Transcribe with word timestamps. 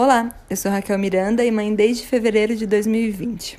Olá, 0.00 0.32
eu 0.48 0.56
sou 0.56 0.70
Raquel 0.70 0.96
Miranda 0.96 1.44
e 1.44 1.50
mãe 1.50 1.74
desde 1.74 2.06
fevereiro 2.06 2.54
de 2.54 2.68
2020. 2.68 3.58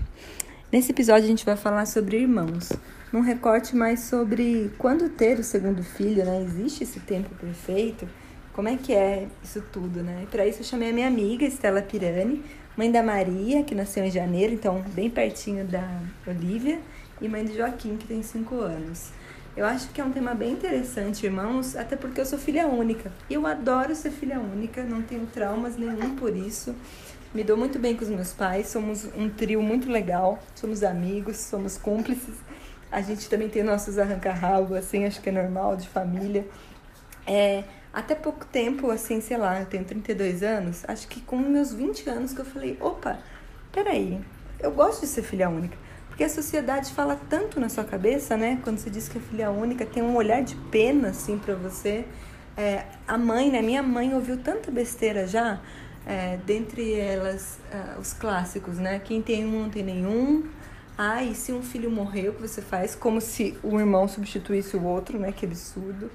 Nesse 0.71 0.93
episódio 0.93 1.25
a 1.25 1.27
gente 1.27 1.46
vai 1.46 1.58
falar 1.58 1.85
sobre 1.85 2.15
irmãos, 2.15 2.71
num 3.12 3.19
recorte 3.19 3.76
mais 3.76 3.99
sobre 4.04 4.71
quando 4.78 5.10
ter 5.10 5.38
o 5.38 5.44
segundo 5.44 5.83
filho, 5.83 6.23
né? 6.23 6.41
Existe 6.41 6.86
esse 6.86 7.02
tempo 7.02 7.29
perfeito? 7.36 8.07
Como 8.54 8.70
é 8.70 8.78
que 8.78 8.94
é 8.94 9.28
isso 9.44 9.62
tudo, 9.70 10.02
né? 10.02 10.28
Para 10.31 10.47
isso 10.47 10.62
eu 10.62 10.63
chamei 10.63 10.91
a 10.91 10.94
minha 10.94 11.07
amiga 11.07 11.44
Estela 11.44 11.81
Pirani, 11.81 12.42
mãe 12.78 12.90
da 12.90 13.03
Maria, 13.03 13.62
que 13.65 13.76
nasceu 13.76 14.06
em 14.06 14.10
janeiro, 14.10 14.53
então 14.53 14.81
bem 14.94 15.10
pertinho 15.10 15.65
da 15.65 15.85
Olivia, 16.26 16.80
e 17.21 17.27
mãe 17.27 17.44
de 17.44 17.58
Joaquim, 17.58 17.98
que 17.98 18.08
tem 18.08 18.23
5 18.23 18.55
anos. 18.62 19.09
Eu 19.59 19.66
acho 19.66 19.89
que 19.89 19.99
é 19.99 20.03
um 20.05 20.12
tema 20.13 20.34
bem 20.34 20.53
interessante, 20.53 21.25
irmãos, 21.25 21.75
até 21.75 21.98
porque 21.98 22.21
eu 22.21 22.25
sou 22.25 22.39
filha 22.39 22.66
única. 22.66 23.12
Eu 23.30 23.45
adoro 23.45 23.93
ser 23.93 24.09
filha 24.09 24.39
única, 24.39 24.85
não 24.85 25.02
tenho 25.02 25.25
traumas 25.25 25.75
nenhum 25.75 26.16
por 26.16 26.34
isso. 26.34 26.73
Me 27.34 27.43
dou 27.43 27.57
muito 27.57 27.77
bem 27.77 27.93
com 27.93 28.05
os 28.05 28.09
meus 28.09 28.31
pais, 28.31 28.67
somos 28.67 29.03
um 29.17 29.29
trio 29.29 29.61
muito 29.61 29.91
legal, 29.91 30.39
somos 30.55 30.81
amigos, 30.81 31.35
somos 31.35 31.77
cúmplices. 31.77 32.35
A 32.89 33.01
gente 33.01 33.29
também 33.29 33.49
tem 33.49 33.61
nossos 33.61 33.98
arranca-rabo, 33.99 34.75
assim, 34.75 35.03
acho 35.03 35.20
que 35.20 35.27
é 35.27 35.31
normal, 35.34 35.76
de 35.76 35.89
família. 35.89 36.48
É, 37.27 37.65
até 37.91 38.15
pouco 38.15 38.45
tempo, 38.45 38.89
assim, 38.89 39.20
sei 39.20 39.35
lá, 39.35 39.59
eu 39.59 39.65
tenho 39.65 39.84
32 39.84 40.41
anos, 40.41 40.85
acho 40.87 41.05
que 41.05 41.20
com 41.20 41.35
meus 41.35 41.73
20 41.73 42.09
anos 42.09 42.31
que 42.31 42.39
eu 42.39 42.45
falei, 42.45 42.77
opa, 42.79 43.20
peraí, 43.73 44.21
eu 44.62 44.71
gosto 44.71 45.01
de 45.01 45.07
ser 45.07 45.21
filha 45.21 45.49
única. 45.49 45.88
Porque 46.19 46.29
a 46.29 46.35
sociedade 46.35 46.91
fala 46.91 47.17
tanto 47.29 47.61
na 47.61 47.69
sua 47.69 47.85
cabeça, 47.85 48.35
né? 48.35 48.59
Quando 48.61 48.77
você 48.77 48.89
diz 48.89 49.07
que 49.07 49.17
é 49.17 49.21
filha 49.21 49.49
única, 49.51 49.85
tem 49.85 50.03
um 50.03 50.17
olhar 50.17 50.43
de 50.43 50.53
pena, 50.69 51.11
assim, 51.11 51.37
para 51.37 51.55
você. 51.55 52.03
É, 52.57 52.83
a 53.07 53.17
mãe, 53.17 53.49
né? 53.49 53.61
Minha 53.61 53.81
mãe 53.81 54.13
ouviu 54.13 54.35
tanta 54.35 54.69
besteira 54.69 55.25
já, 55.25 55.61
é, 56.05 56.37
dentre 56.45 56.93
elas 56.93 57.57
uh, 57.71 58.01
os 58.01 58.11
clássicos, 58.11 58.77
né? 58.79 58.99
Quem 58.99 59.21
tem 59.21 59.45
um 59.45 59.61
não 59.61 59.70
tem 59.70 59.81
nenhum. 59.81 60.43
Ah, 60.98 61.23
e 61.23 61.34
se 61.34 61.53
um 61.53 61.63
filho 61.63 61.89
morreu, 61.89 62.33
o 62.33 62.35
que 62.35 62.41
você 62.41 62.61
faz? 62.61 62.95
Como 62.95 63.21
se 63.21 63.57
o 63.63 63.79
irmão 63.79 64.06
substituísse 64.06 64.76
o 64.76 64.83
outro, 64.83 65.17
né? 65.17 65.31
Que 65.31 65.45
absurdo. 65.45 66.11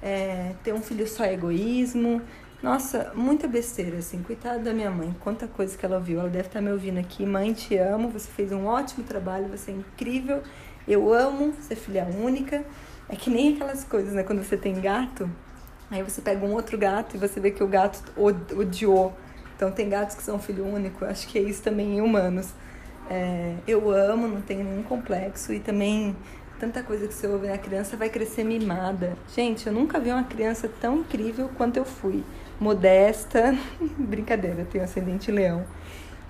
É, 0.00 0.52
ter 0.62 0.72
um 0.72 0.80
filho 0.80 1.04
só 1.08 1.24
é 1.24 1.34
egoísmo. 1.34 2.22
Nossa, 2.60 3.12
muita 3.14 3.46
besteira, 3.46 3.98
assim. 3.98 4.20
Coitada 4.20 4.58
da 4.58 4.72
minha 4.72 4.90
mãe, 4.90 5.14
quanta 5.20 5.46
coisa 5.46 5.78
que 5.78 5.86
ela 5.86 5.96
ouviu. 5.96 6.18
Ela 6.18 6.28
deve 6.28 6.48
estar 6.48 6.60
me 6.60 6.72
ouvindo 6.72 6.98
aqui. 6.98 7.24
Mãe, 7.24 7.52
te 7.52 7.76
amo, 7.76 8.08
você 8.08 8.28
fez 8.28 8.50
um 8.50 8.66
ótimo 8.66 9.04
trabalho, 9.04 9.46
você 9.46 9.70
é 9.70 9.74
incrível. 9.74 10.42
Eu 10.86 11.12
amo 11.14 11.54
ser 11.60 11.76
filha 11.76 12.04
única. 12.04 12.64
É 13.08 13.14
que 13.14 13.30
nem 13.30 13.54
aquelas 13.54 13.84
coisas, 13.84 14.12
né? 14.12 14.24
Quando 14.24 14.42
você 14.42 14.56
tem 14.56 14.80
gato, 14.80 15.30
aí 15.88 16.02
você 16.02 16.20
pega 16.20 16.44
um 16.44 16.52
outro 16.52 16.76
gato 16.76 17.14
e 17.14 17.18
você 17.18 17.38
vê 17.38 17.52
que 17.52 17.62
o 17.62 17.68
gato 17.68 18.02
odiou. 18.16 19.16
Então 19.54 19.70
tem 19.70 19.88
gatos 19.88 20.16
que 20.16 20.22
são 20.24 20.38
filho 20.40 20.66
único. 20.66 21.04
Acho 21.04 21.28
que 21.28 21.38
é 21.38 21.42
isso 21.42 21.62
também 21.62 21.98
em 21.98 22.00
humanos. 22.00 22.48
É, 23.08 23.54
eu 23.68 23.88
amo, 23.88 24.26
não 24.26 24.40
tenho 24.40 24.64
nenhum 24.64 24.82
complexo 24.82 25.52
e 25.52 25.60
também 25.60 26.14
tanta 26.58 26.82
coisa 26.82 27.06
que 27.06 27.14
você 27.14 27.28
ouve, 27.28 27.46
né? 27.46 27.54
a 27.54 27.58
criança 27.58 27.96
vai 27.96 28.10
crescer 28.10 28.42
mimada. 28.42 29.16
Gente, 29.32 29.66
eu 29.68 29.72
nunca 29.72 30.00
vi 30.00 30.10
uma 30.10 30.24
criança 30.24 30.68
tão 30.80 30.98
incrível 30.98 31.48
quanto 31.56 31.76
eu 31.76 31.84
fui 31.84 32.24
modesta. 32.60 33.56
Brincadeira, 33.98 34.64
tenho 34.64 34.84
ascendente 34.84 35.30
leão. 35.30 35.64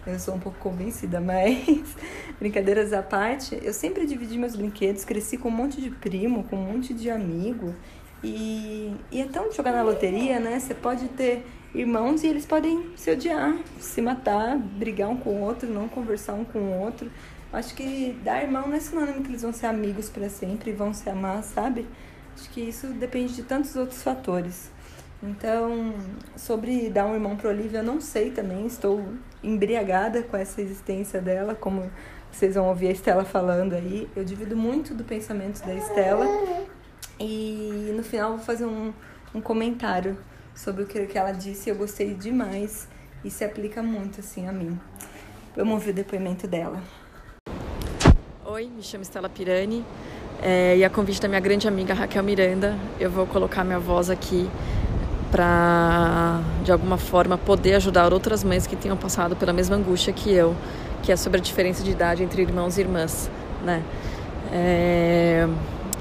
Eu 0.07 0.19
sou 0.19 0.35
um 0.35 0.39
pouco 0.39 0.59
convencida, 0.59 1.21
mas 1.21 1.95
brincadeiras 2.41 2.93
à 2.93 3.03
parte, 3.03 3.59
eu 3.63 3.75
sempre 3.75 4.07
dividi 4.07 4.39
meus 4.39 4.57
brinquedos, 4.57 5.05
cresci 5.05 5.37
com 5.37 5.49
um 5.49 5.53
monte 5.53 5.81
de 5.81 5.91
primo, 5.91 6.45
com 6.45 6.57
um 6.57 6.73
monte 6.73 6.95
de 6.95 7.11
amigo. 7.11 7.75
E, 8.25 8.95
e 9.13 9.21
é 9.21 9.27
tão 9.27 9.53
jogar 9.53 9.73
na 9.73 9.83
loteria, 9.83 10.41
né? 10.41 10.59
Você 10.59 10.75
pode 10.75 11.09
ter 11.09 11.45
irmãos 11.75 12.25
e 12.25 12.27
eles 12.27 12.47
podem 12.47 12.91
se 12.97 13.11
odiar, 13.11 13.57
se 13.79 14.01
matar, 14.01 14.57
brigar 14.57 15.09
um 15.09 15.17
com 15.17 15.31
o 15.31 15.41
outro, 15.43 15.69
não 15.69 15.89
conversar 15.89 16.33
um 16.35 16.45
com 16.45 16.59
o 16.59 16.81
outro. 16.81 17.11
Acho 17.53 17.75
que 17.75 18.19
dar 18.25 18.43
irmão 18.43 18.67
não 18.67 18.75
é 18.75 18.81
sinônimo 18.81 19.23
que 19.23 19.31
eles 19.31 19.43
vão 19.43 19.53
ser 19.53 19.67
amigos 19.67 20.09
para 20.09 20.29
sempre 20.29 20.71
e 20.71 20.75
vão 20.75 20.93
se 20.93 21.09
amar, 21.09 21.43
sabe? 21.43 21.87
Acho 22.35 22.49
que 22.51 22.61
isso 22.61 22.89
depende 22.89 23.35
de 23.35 23.43
tantos 23.43 23.77
outros 23.77 24.03
fatores. 24.03 24.71
Então, 25.23 25.95
sobre 26.37 26.89
dar 26.91 27.07
um 27.07 27.15
irmão 27.15 27.37
para 27.37 27.51
Olivia, 27.51 27.81
eu 27.81 27.85
não 27.85 28.01
sei 28.01 28.31
também, 28.31 28.67
estou 28.67 29.05
embriagada 29.43 30.23
com 30.23 30.37
essa 30.37 30.63
existência 30.63 31.21
dela, 31.21 31.57
como 31.57 31.91
vocês 32.31 32.55
vão 32.55 32.69
ouvir 32.69 32.89
a 32.89 32.93
Estela 32.93 33.25
falando 33.25 33.75
aí. 33.75 34.09
Eu 34.15 34.25
divido 34.25 34.57
muito 34.57 34.95
do 34.95 35.03
pensamento 35.03 35.61
da 35.67 35.75
Estela 35.75 36.25
e 37.19 37.93
no 37.97 38.03
final 38.05 38.37
vou 38.37 38.39
fazer 38.39 38.67
um, 38.67 38.93
um 39.35 39.41
comentário 39.41 40.17
sobre 40.55 40.85
o 40.85 40.87
que 40.87 41.19
ela 41.19 41.33
disse. 41.33 41.69
Eu 41.69 41.75
gostei 41.75 42.15
demais 42.15 42.87
e 43.25 43.31
se 43.31 43.45
aplica 43.45 43.83
muito 43.83 44.21
assim 44.21 44.47
a 44.47 44.53
mim. 44.53 44.79
Vamos 45.57 45.75
ouvir 45.75 45.91
o 45.91 45.95
depoimento 45.95 46.47
dela. 46.47 46.81
Oi, 48.45 48.69
me 48.69 48.83
chamo 48.83 49.03
Estela 49.03 49.29
Pirani 49.29 49.85
é, 50.41 50.77
e 50.77 50.85
a 50.85 50.91
convite 50.91 51.21
da 51.21 51.27
minha 51.27 51.41
grande 51.41 51.67
amiga 51.67 51.93
Raquel 51.93 52.23
Miranda, 52.23 52.77
eu 53.01 53.11
vou 53.11 53.27
colocar 53.27 53.65
minha 53.65 53.81
voz 53.81 54.09
aqui 54.09 54.49
para 55.31 56.41
de 56.65 56.73
alguma 56.73 56.97
forma 56.97 57.37
poder 57.37 57.75
ajudar 57.75 58.13
outras 58.13 58.43
mães 58.43 58.67
que 58.67 58.77
tenham 58.77 58.97
passado 58.97 59.37
pela 59.37 59.53
mesma 59.53 59.77
angústia 59.77 60.13
que 60.13 60.33
eu, 60.33 60.55
que 61.03 61.13
é 61.13 61.17
sobre 61.17 61.39
a 61.39 61.43
diferença 61.43 61.83
de 61.83 61.91
idade 61.91 62.23
entre 62.23 62.43
irmãos 62.43 62.79
e 62.79 62.81
irmãs, 62.81 63.31
né? 63.65 63.83
É, 64.53 65.47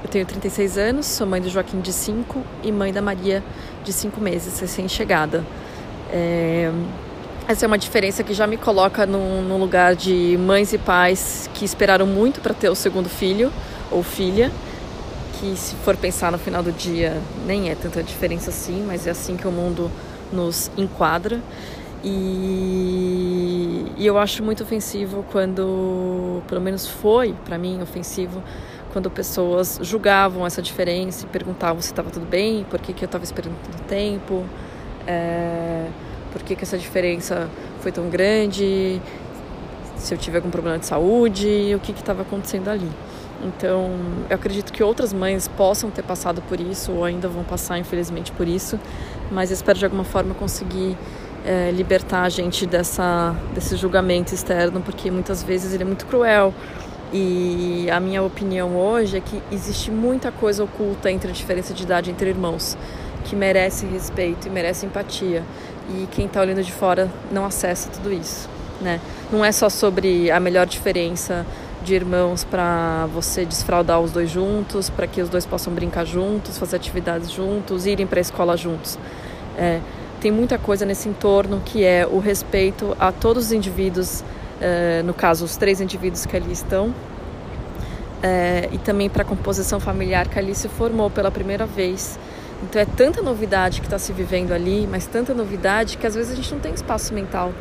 eu 0.02 0.08
tenho 0.10 0.24
36 0.24 0.78
anos, 0.78 1.06
sou 1.06 1.26
mãe 1.26 1.40
do 1.40 1.48
Joaquim 1.48 1.80
de 1.80 1.92
5 1.92 2.42
e 2.62 2.72
mãe 2.72 2.92
da 2.92 3.02
Maria 3.02 3.42
de 3.84 3.92
5 3.92 4.20
meses, 4.20 4.58
recém-chegada. 4.58 5.44
É, 6.10 6.70
essa 7.46 7.64
é 7.64 7.66
uma 7.66 7.78
diferença 7.78 8.22
que 8.22 8.34
já 8.34 8.46
me 8.46 8.56
coloca 8.56 9.06
num, 9.06 9.42
num 9.42 9.58
lugar 9.58 9.94
de 9.94 10.38
mães 10.38 10.72
e 10.72 10.78
pais 10.78 11.48
que 11.54 11.64
esperaram 11.64 12.06
muito 12.06 12.40
para 12.40 12.54
ter 12.54 12.68
o 12.68 12.74
segundo 12.74 13.08
filho 13.08 13.52
ou 13.90 14.02
filha 14.02 14.52
que 15.38 15.56
se 15.56 15.74
for 15.76 15.96
pensar 15.96 16.32
no 16.32 16.38
final 16.38 16.62
do 16.62 16.72
dia 16.72 17.20
nem 17.46 17.70
é 17.70 17.74
tanta 17.74 18.02
diferença 18.02 18.50
assim, 18.50 18.84
mas 18.86 19.06
é 19.06 19.10
assim 19.10 19.36
que 19.36 19.46
o 19.46 19.52
mundo 19.52 19.90
nos 20.32 20.70
enquadra. 20.76 21.40
E, 22.04 23.86
e 23.96 24.06
eu 24.06 24.18
acho 24.18 24.42
muito 24.42 24.62
ofensivo 24.62 25.24
quando, 25.32 26.42
pelo 26.46 26.60
menos 26.60 26.86
foi 26.86 27.34
para 27.44 27.58
mim 27.58 27.82
ofensivo, 27.82 28.42
quando 28.92 29.10
pessoas 29.10 29.80
julgavam 29.82 30.46
essa 30.46 30.62
diferença 30.62 31.24
e 31.24 31.28
perguntavam 31.28 31.82
se 31.82 31.88
estava 31.88 32.10
tudo 32.10 32.26
bem, 32.26 32.64
por 32.70 32.80
que, 32.80 32.92
que 32.92 33.04
eu 33.04 33.06
estava 33.06 33.24
esperando 33.24 33.56
tanto 33.64 33.82
tempo, 33.84 34.44
é, 35.06 35.86
por 36.32 36.42
que, 36.42 36.54
que 36.54 36.62
essa 36.62 36.78
diferença 36.78 37.48
foi 37.80 37.90
tão 37.90 38.08
grande, 38.08 39.00
se 39.96 40.14
eu 40.14 40.18
tive 40.18 40.36
algum 40.36 40.50
problema 40.50 40.78
de 40.78 40.86
saúde, 40.86 41.74
o 41.74 41.80
que 41.80 41.92
estava 41.92 42.22
acontecendo 42.22 42.68
ali. 42.68 42.90
Então, 43.42 43.92
eu 44.28 44.34
acredito 44.34 44.72
que 44.72 44.82
outras 44.82 45.12
mães 45.12 45.46
possam 45.46 45.90
ter 45.90 46.02
passado 46.02 46.42
por 46.42 46.60
isso 46.60 46.92
ou 46.92 47.04
ainda 47.04 47.28
vão 47.28 47.44
passar, 47.44 47.78
infelizmente, 47.78 48.32
por 48.32 48.48
isso, 48.48 48.78
mas 49.30 49.50
espero 49.50 49.78
de 49.78 49.84
alguma 49.84 50.04
forma 50.04 50.34
conseguir 50.34 50.96
é, 51.44 51.70
libertar 51.70 52.22
a 52.22 52.28
gente 52.28 52.66
dessa, 52.66 53.34
desse 53.54 53.76
julgamento 53.76 54.34
externo, 54.34 54.80
porque 54.80 55.10
muitas 55.10 55.42
vezes 55.42 55.72
ele 55.72 55.84
é 55.84 55.86
muito 55.86 56.06
cruel. 56.06 56.52
E 57.12 57.88
a 57.90 57.98
minha 58.00 58.22
opinião 58.22 58.76
hoje 58.76 59.16
é 59.16 59.20
que 59.20 59.40
existe 59.50 59.90
muita 59.90 60.30
coisa 60.30 60.62
oculta 60.62 61.10
entre 61.10 61.30
a 61.30 61.32
diferença 61.32 61.72
de 61.72 61.84
idade 61.84 62.10
entre 62.10 62.28
irmãos, 62.28 62.76
que 63.24 63.34
merece 63.34 63.86
respeito 63.86 64.46
e 64.46 64.50
merece 64.50 64.84
empatia. 64.84 65.42
E 65.88 66.06
quem 66.10 66.26
está 66.26 66.40
olhando 66.40 66.62
de 66.62 66.72
fora 66.72 67.08
não 67.30 67.46
acessa 67.46 67.88
tudo 67.88 68.12
isso. 68.12 68.48
Né? 68.80 69.00
Não 69.32 69.42
é 69.42 69.50
só 69.52 69.70
sobre 69.70 70.30
a 70.30 70.38
melhor 70.38 70.66
diferença 70.66 71.46
de 71.82 71.94
irmãos 71.94 72.44
para 72.44 73.06
você 73.12 73.44
desfraudar 73.44 74.00
os 74.00 74.12
dois 74.12 74.30
juntos, 74.30 74.90
para 74.90 75.06
que 75.06 75.20
os 75.20 75.28
dois 75.28 75.46
possam 75.46 75.72
brincar 75.72 76.04
juntos, 76.04 76.58
fazer 76.58 76.76
atividades 76.76 77.30
juntos, 77.30 77.86
irem 77.86 78.06
para 78.06 78.20
a 78.20 78.22
escola 78.22 78.56
juntos. 78.56 78.98
É, 79.56 79.80
tem 80.20 80.32
muita 80.32 80.58
coisa 80.58 80.84
nesse 80.84 81.08
entorno 81.08 81.62
que 81.64 81.84
é 81.84 82.06
o 82.06 82.18
respeito 82.18 82.96
a 82.98 83.12
todos 83.12 83.46
os 83.46 83.52
indivíduos, 83.52 84.24
é, 84.60 85.02
no 85.04 85.14
caso, 85.14 85.44
os 85.44 85.56
três 85.56 85.80
indivíduos 85.80 86.26
que 86.26 86.36
ali 86.36 86.52
estão, 86.52 86.92
é, 88.22 88.68
e 88.72 88.78
também 88.78 89.08
para 89.08 89.22
a 89.22 89.24
composição 89.24 89.78
familiar 89.78 90.28
que 90.28 90.38
ali 90.38 90.54
se 90.54 90.68
formou 90.68 91.08
pela 91.08 91.30
primeira 91.30 91.66
vez. 91.66 92.18
Então 92.62 92.82
é 92.82 92.84
tanta 92.84 93.22
novidade 93.22 93.80
que 93.80 93.86
está 93.86 93.98
se 93.98 94.12
vivendo 94.12 94.52
ali, 94.52 94.88
mas 94.90 95.06
tanta 95.06 95.32
novidade 95.32 95.96
que 95.96 96.06
às 96.06 96.16
vezes 96.16 96.32
a 96.32 96.34
gente 96.34 96.52
não 96.52 96.60
tem 96.60 96.74
espaço 96.74 97.14
mental 97.14 97.52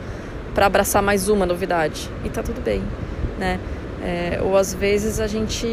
para 0.56 0.66
abraçar 0.66 1.04
mais 1.04 1.30
uma 1.30 1.46
novidade. 1.46 2.10
E 2.25 2.30
tá 2.30 2.42
tudo 2.42 2.60
bem, 2.62 2.81
né? 3.38 3.60
É, 4.04 4.40
ou 4.44 4.56
às 4.56 4.74
vezes 4.74 5.20
a 5.20 5.26
gente 5.26 5.68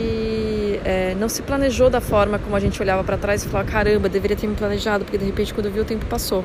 é, 0.84 1.14
não 1.20 1.28
se 1.28 1.42
planejou 1.42 1.90
da 1.90 2.00
forma 2.00 2.38
como 2.38 2.56
a 2.56 2.60
gente 2.60 2.80
olhava 2.80 3.04
para 3.04 3.16
trás 3.16 3.44
e 3.44 3.48
falava: 3.48 3.70
caramba, 3.70 4.08
deveria 4.08 4.36
ter 4.36 4.46
me 4.46 4.54
planejado, 4.54 5.04
porque 5.04 5.18
de 5.18 5.24
repente 5.24 5.52
quando 5.52 5.66
eu 5.66 5.72
vi 5.72 5.80
o 5.80 5.84
tempo 5.84 6.06
passou. 6.06 6.44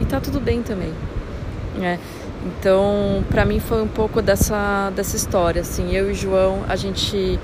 E 0.00 0.04
tá 0.06 0.20
tudo 0.20 0.40
bem 0.40 0.62
também. 0.62 0.92
É, 1.82 1.98
então, 2.44 3.24
para 3.30 3.44
mim 3.44 3.58
foi 3.58 3.82
um 3.82 3.88
pouco 3.88 4.20
dessa, 4.20 4.90
dessa 4.94 5.16
história. 5.16 5.62
Assim, 5.62 5.94
eu 5.94 6.10
e 6.10 6.14
João, 6.14 6.62
a 6.68 6.76
gente, 6.76 7.38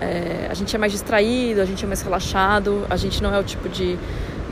é, 0.00 0.48
a 0.50 0.54
gente 0.54 0.74
é 0.74 0.78
mais 0.78 0.92
distraído, 0.92 1.60
a 1.60 1.64
gente 1.64 1.84
é 1.84 1.86
mais 1.86 2.02
relaxado, 2.02 2.84
a 2.90 2.96
gente 2.96 3.22
não 3.22 3.34
é 3.34 3.38
o 3.38 3.44
tipo 3.44 3.68
de, 3.68 3.96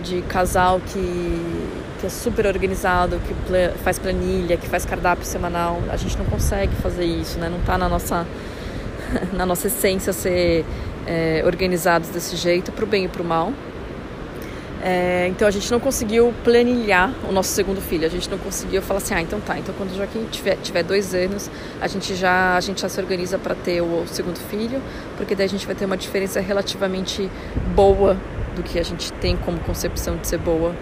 de 0.03 0.23
casal 0.23 0.81
que, 0.81 0.99
que 2.05 2.07
é 2.07 2.11
super 2.11 2.47
organizado, 2.47 3.19
que 3.27 3.83
faz 3.83 3.99
planilha, 3.99 4.59
que 4.59 4.69
faz 4.69 4.85
cardápio 4.85 5.25
semanal. 5.25 5.81
A 5.89 5.97
gente 5.97 6.19
não 6.19 6.27
consegue 6.27 6.75
fazer 6.77 7.07
isso, 7.07 7.39
né? 7.39 7.49
Não 7.49 7.59
está 7.59 7.79
na 7.79 7.89
nossa, 7.89 8.27
na 9.33 9.47
nossa 9.47 9.69
essência 9.69 10.13
ser 10.13 10.67
é, 11.07 11.43
organizados 11.47 12.11
desse 12.11 12.37
jeito, 12.37 12.71
para 12.73 12.85
o 12.85 12.87
bem 12.87 13.07
e 13.07 13.09
para 13.09 13.23
o 13.23 13.25
mal. 13.25 13.55
É, 14.83 15.29
então 15.31 15.49
a 15.49 15.51
gente 15.51 15.71
não 15.73 15.81
conseguiu 15.81 16.35
planilhar 16.45 17.11
o 17.27 17.33
nosso 17.33 17.49
segundo 17.55 17.81
filho. 17.81 18.05
A 18.05 18.11
gente 18.11 18.29
não 18.29 18.37
conseguiu 18.37 18.83
falar 18.83 18.99
assim, 18.99 19.15
ah, 19.15 19.23
então 19.23 19.41
tá. 19.41 19.59
Então 19.59 19.75
quando 19.75 19.93
o 19.93 19.97
Joaquim 19.97 20.27
tiver, 20.31 20.57
tiver 20.57 20.83
dois 20.83 21.15
anos, 21.15 21.51
a 21.81 21.87
gente 21.87 22.15
já 22.15 22.55
a 22.55 22.61
gente 22.61 22.83
já 22.83 22.89
se 22.91 23.01
organiza 23.01 23.39
para 23.39 23.55
ter 23.55 23.81
o 23.81 24.05
segundo 24.09 24.39
filho, 24.51 24.83
porque 25.17 25.35
daí 25.35 25.47
a 25.47 25.49
gente 25.49 25.65
vai 25.65 25.75
ter 25.75 25.87
uma 25.87 25.97
diferença 25.97 26.39
relativamente 26.39 27.31
boa 27.75 28.19
do 28.55 28.63
que 28.63 28.79
a 28.79 28.85
gente 28.85 29.11
tem 29.15 29.39
como 29.39 29.59
concepção 29.61 30.19
de 30.19 30.29
ser 30.29 30.37
boa 30.37 30.75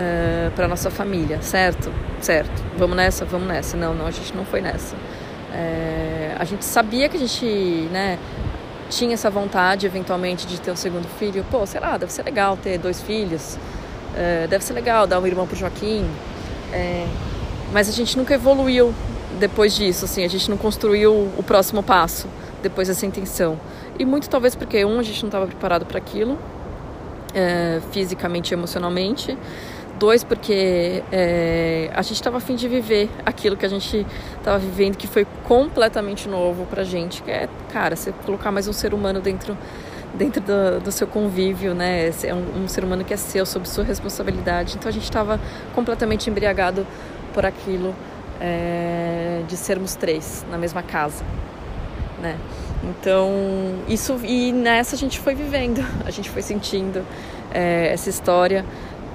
uh, 0.00 0.46
é, 0.46 0.50
para 0.56 0.66
nossa 0.66 0.90
família, 0.90 1.40
certo? 1.42 1.92
Certo. 2.20 2.62
Vamos 2.76 2.96
nessa, 2.96 3.24
vamos 3.24 3.46
nessa. 3.46 3.76
Não, 3.76 3.94
não, 3.94 4.06
a 4.06 4.10
gente 4.10 4.34
não 4.34 4.44
foi 4.44 4.60
nessa. 4.60 4.96
É, 5.52 6.34
a 6.38 6.44
gente 6.44 6.64
sabia 6.64 7.08
que 7.08 7.16
a 7.16 7.20
gente, 7.20 7.44
né, 7.92 8.18
tinha 8.88 9.14
essa 9.14 9.30
vontade 9.30 9.86
eventualmente 9.86 10.46
de 10.46 10.60
ter 10.60 10.70
um 10.70 10.76
segundo 10.76 11.06
filho, 11.18 11.44
pô, 11.50 11.66
sei 11.66 11.80
lá, 11.80 11.96
deve 11.96 12.12
ser 12.12 12.22
legal 12.22 12.56
ter 12.56 12.78
dois 12.78 13.00
filhos, 13.00 13.58
é, 14.16 14.46
deve 14.48 14.64
ser 14.64 14.72
legal 14.72 15.06
dar 15.06 15.20
um 15.20 15.26
irmão 15.26 15.46
pro 15.46 15.56
Joaquim, 15.56 16.08
é, 16.72 17.06
mas 17.72 17.88
a 17.88 17.92
gente 17.92 18.16
nunca 18.16 18.34
evoluiu 18.34 18.94
depois 19.38 19.74
disso, 19.74 20.04
assim, 20.04 20.24
a 20.24 20.28
gente 20.28 20.50
não 20.50 20.56
construiu 20.56 21.12
o 21.36 21.42
próximo 21.42 21.82
passo 21.82 22.28
depois 22.62 22.88
dessa 22.88 23.06
intenção. 23.06 23.58
E 23.98 24.04
muito 24.04 24.28
talvez 24.28 24.54
porque, 24.54 24.84
um, 24.84 24.98
a 24.98 25.02
gente 25.02 25.22
não 25.22 25.28
estava 25.28 25.46
preparado 25.46 25.84
para 25.86 25.98
aquilo, 25.98 26.38
é, 27.34 27.80
fisicamente 27.92 28.50
e 28.50 28.54
emocionalmente, 28.54 29.36
Dois, 30.00 30.24
porque 30.24 31.04
é, 31.12 31.90
a 31.92 32.00
gente 32.00 32.14
estava 32.14 32.38
afim 32.38 32.54
de 32.54 32.66
viver 32.66 33.10
aquilo 33.26 33.54
que 33.54 33.66
a 33.66 33.68
gente 33.68 34.06
estava 34.38 34.56
vivendo, 34.58 34.96
que 34.96 35.06
foi 35.06 35.26
completamente 35.44 36.26
novo 36.26 36.64
pra 36.64 36.82
gente, 36.84 37.22
que 37.22 37.30
é, 37.30 37.50
cara, 37.70 37.94
você 37.94 38.10
colocar 38.24 38.50
mais 38.50 38.66
um 38.66 38.72
ser 38.72 38.94
humano 38.94 39.20
dentro 39.20 39.54
dentro 40.14 40.40
do, 40.40 40.80
do 40.80 40.90
seu 40.90 41.06
convívio, 41.06 41.74
né? 41.74 42.10
É 42.24 42.34
um, 42.34 42.62
um, 42.64 42.66
ser 42.66 42.82
humano 42.82 43.04
que 43.04 43.12
é 43.12 43.16
seu, 43.18 43.44
sob 43.44 43.68
sua 43.68 43.84
responsabilidade. 43.84 44.76
Então 44.78 44.88
a 44.88 44.92
gente 44.92 45.04
estava 45.04 45.38
completamente 45.74 46.30
embriagado 46.30 46.86
por 47.34 47.44
aquilo 47.44 47.94
é, 48.40 49.42
de 49.46 49.54
sermos 49.54 49.96
três 49.96 50.46
na 50.50 50.56
mesma 50.56 50.82
casa, 50.82 51.22
né? 52.22 52.38
Então 52.82 53.30
isso 53.86 54.18
e 54.24 54.50
nessa 54.50 54.96
a 54.96 54.98
gente 54.98 55.20
foi 55.20 55.34
vivendo, 55.34 55.84
a 56.06 56.10
gente 56.10 56.30
foi 56.30 56.40
sentindo 56.40 57.04
é, 57.52 57.92
essa 57.92 58.08
história 58.08 58.64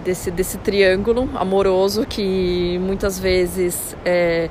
desse, 0.06 0.30
desse 0.30 0.60
triângulo 0.60 1.28
amoroso 1.34 2.06
que 2.06 2.80
muitas 2.80 3.19
vezes 3.19 3.98
é, 4.06 4.50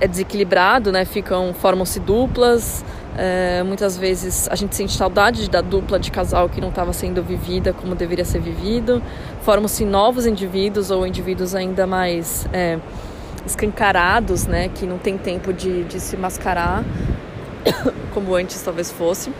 é 0.00 0.08
desequilibrado, 0.08 0.90
né? 0.90 1.04
Ficam, 1.04 1.54
formam-se 1.54 2.00
duplas. 2.00 2.84
É, 3.16 3.62
muitas 3.62 3.96
vezes 3.96 4.46
a 4.50 4.56
gente 4.56 4.76
sente 4.76 4.92
saudade 4.92 5.48
da 5.48 5.62
dupla 5.62 5.98
de 5.98 6.10
casal 6.10 6.50
que 6.50 6.60
não 6.60 6.68
estava 6.68 6.92
sendo 6.92 7.22
vivida 7.22 7.72
como 7.72 7.94
deveria 7.94 8.24
ser 8.24 8.40
vivido. 8.40 9.00
Formam-se 9.42 9.84
novos 9.84 10.26
indivíduos 10.26 10.90
ou 10.90 11.06
indivíduos 11.06 11.54
ainda 11.54 11.86
mais 11.86 12.46
é, 12.52 12.78
escancarados, 13.46 14.46
né? 14.46 14.68
Que 14.68 14.84
não 14.84 14.98
tem 14.98 15.16
tempo 15.16 15.52
de, 15.52 15.84
de 15.84 16.00
se 16.00 16.16
mascarar 16.16 16.84
como 18.12 18.34
antes 18.34 18.60
talvez 18.60 18.90
fosse. 18.90 19.30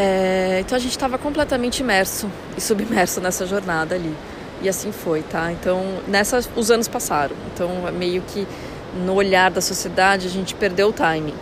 É, 0.00 0.60
então 0.60 0.76
a 0.76 0.78
gente 0.78 0.92
estava 0.92 1.18
completamente 1.18 1.80
imerso 1.80 2.30
e 2.56 2.60
submerso 2.60 3.20
nessa 3.20 3.44
jornada 3.44 3.96
ali. 3.96 4.14
E 4.62 4.68
assim 4.68 4.92
foi, 4.92 5.22
tá? 5.22 5.50
Então, 5.50 5.84
nessa, 6.06 6.38
os 6.54 6.70
anos 6.70 6.86
passaram. 6.86 7.34
Então, 7.52 7.88
é 7.88 7.90
meio 7.90 8.22
que 8.22 8.46
no 9.04 9.14
olhar 9.14 9.50
da 9.50 9.60
sociedade 9.60 10.28
a 10.28 10.30
gente 10.30 10.54
perdeu 10.54 10.90
o 10.90 10.92
timing, 10.92 11.34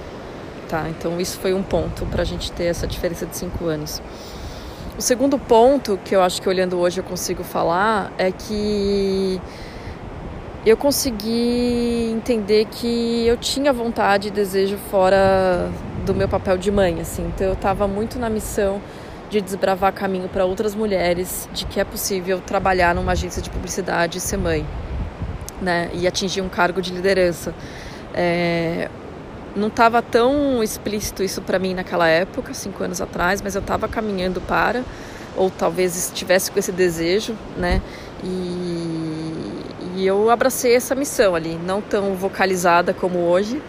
tá? 0.70 0.88
Então, 0.88 1.20
isso 1.20 1.38
foi 1.38 1.52
um 1.52 1.62
ponto 1.62 2.06
para 2.06 2.22
a 2.22 2.24
gente 2.24 2.50
ter 2.50 2.64
essa 2.64 2.86
diferença 2.86 3.26
de 3.26 3.36
cinco 3.36 3.66
anos. 3.66 4.00
O 4.96 5.02
segundo 5.02 5.38
ponto 5.38 6.00
que 6.02 6.16
eu 6.16 6.22
acho 6.22 6.40
que 6.40 6.48
olhando 6.48 6.78
hoje 6.78 7.00
eu 7.00 7.04
consigo 7.04 7.44
falar 7.44 8.10
é 8.16 8.32
que 8.32 9.38
eu 10.64 10.78
consegui 10.78 12.10
entender 12.10 12.64
que 12.64 13.26
eu 13.26 13.36
tinha 13.36 13.70
vontade 13.70 14.28
e 14.28 14.30
desejo 14.30 14.78
fora 14.90 15.70
do 16.06 16.14
meu 16.14 16.28
papel 16.28 16.56
de 16.56 16.70
mãe, 16.70 17.00
assim. 17.00 17.30
Então 17.34 17.48
eu 17.48 17.52
estava 17.52 17.86
muito 17.86 18.18
na 18.18 18.30
missão 18.30 18.80
de 19.28 19.40
desbravar 19.40 19.92
caminho 19.92 20.28
para 20.28 20.44
outras 20.44 20.74
mulheres, 20.74 21.48
de 21.52 21.66
que 21.66 21.80
é 21.80 21.84
possível 21.84 22.40
trabalhar 22.40 22.94
numa 22.94 23.12
agência 23.12 23.42
de 23.42 23.50
publicidade 23.50 24.18
e 24.18 24.20
ser 24.20 24.36
mãe, 24.36 24.64
né? 25.60 25.90
E 25.92 26.06
atingir 26.06 26.40
um 26.40 26.48
cargo 26.48 26.80
de 26.80 26.92
liderança. 26.92 27.52
É... 28.14 28.88
Não 29.56 29.68
estava 29.68 30.00
tão 30.02 30.62
explícito 30.62 31.22
isso 31.22 31.40
para 31.42 31.58
mim 31.58 31.74
naquela 31.74 32.06
época, 32.06 32.52
cinco 32.54 32.84
anos 32.84 33.00
atrás, 33.00 33.40
mas 33.40 33.54
eu 33.54 33.62
estava 33.62 33.88
caminhando 33.88 34.40
para, 34.40 34.84
ou 35.34 35.50
talvez 35.50 35.96
estivesse 35.96 36.50
com 36.50 36.58
esse 36.58 36.70
desejo, 36.70 37.34
né? 37.56 37.80
E, 38.22 39.96
e 39.96 40.06
eu 40.06 40.30
abracei 40.30 40.74
essa 40.74 40.94
missão 40.94 41.34
ali, 41.34 41.58
não 41.66 41.80
tão 41.80 42.14
vocalizada 42.14 42.92
como 42.92 43.18
hoje, 43.20 43.62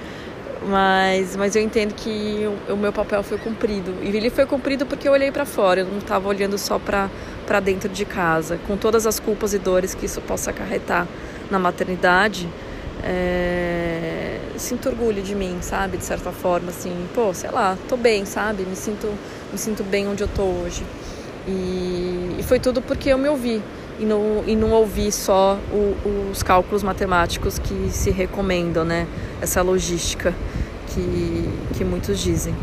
mas, 0.68 1.36
mas 1.36 1.56
eu 1.56 1.62
entendo 1.62 1.94
que 1.94 2.46
o, 2.68 2.74
o, 2.74 2.78
meu 2.78 2.92
papel 2.92 3.24
foi 3.24 3.38
cumprido. 3.38 3.96
E 4.02 4.08
ele 4.08 4.30
foi 4.30 4.46
cumprido 4.46 4.86
porque 4.86 5.08
eu 5.08 5.12
olhei 5.12 5.32
para 5.32 5.46
fora, 5.46 5.82
eu 5.82 5.86
não 5.86 6.00
estava 6.00 6.28
olhando 6.28 6.58
só 6.58 6.78
para 6.78 7.60
dentro 7.60 7.90
de 7.90 8.06
casa, 8.06 8.60
com 8.68 8.76
todas 8.76 9.08
as 9.08 9.20
culpas 9.20 9.54
e 9.54 9.58
dores 9.58 9.96
que 9.96 10.06
isso 10.06 10.22
possa 10.22 10.52
acarretar 10.52 11.08
na 11.50 11.58
maternidade. 11.58 12.50
É, 13.04 14.40
sinto 14.58 14.90
orgulho 14.90 15.22
de 15.22 15.36
mim, 15.36 15.58
sabe? 15.62 15.98
De 15.98 16.04
certa 16.04 16.32
forma, 16.32 16.70
assim, 16.70 17.08
pô, 17.14 17.34
sei 17.34 17.52
lá, 17.52 17.78
tô 17.88 17.96
bem, 17.96 18.26
sabe? 18.26 18.64
Me 18.64 18.76
sinto, 18.76 19.08
me 19.52 19.58
sinto 19.58 19.84
bem 19.84 20.08
onde 20.08 20.24
eu 20.24 20.28
tô 20.28 20.44
hoje. 20.44 20.84
E, 21.48 22.36
e 22.40 22.44
foi 22.44 22.60
tudo 22.60 22.82
porque 22.82 23.10
eu 23.10 23.18
me 23.18 23.30
ouvi 23.30 23.62
e 24.00 24.06
não, 24.06 24.44
e 24.46 24.56
não 24.56 24.72
ouvi 24.72 25.12
só 25.12 25.58
o, 25.72 26.30
os 26.32 26.44
cálculos 26.44 26.84
matemáticos 26.84 27.60
que 27.60 27.90
se 27.92 28.12
recomendam, 28.12 28.86
né? 28.86 29.08
Essa 29.42 29.62
logística 29.62 30.34
que, 30.88 31.50
que 31.76 31.84
muitos 31.84 32.20
dizem. 32.20 32.56